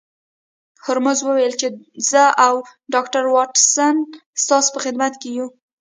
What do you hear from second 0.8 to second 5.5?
هولمز وویل چې زه او ډاکټر واټسن ستاسو په خدمت کې یو